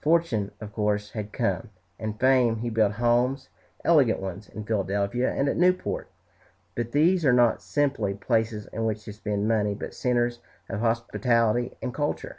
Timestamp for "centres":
9.92-10.38